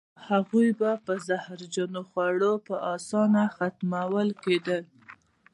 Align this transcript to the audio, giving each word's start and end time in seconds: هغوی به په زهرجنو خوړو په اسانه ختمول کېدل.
هغوی 0.29 0.67
به 0.79 0.91
په 1.05 1.13
زهرجنو 1.27 2.01
خوړو 2.09 2.53
په 2.67 2.75
اسانه 2.95 3.43
ختمول 3.55 4.29
کېدل. 4.43 4.83